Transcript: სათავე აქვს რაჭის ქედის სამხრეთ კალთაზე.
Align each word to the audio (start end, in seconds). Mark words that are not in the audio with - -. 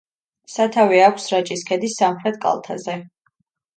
სათავე 0.53 1.03
აქვს 1.09 1.29
რაჭის 1.33 1.63
ქედის 1.69 1.99
სამხრეთ 2.01 2.41
კალთაზე. 2.47 2.97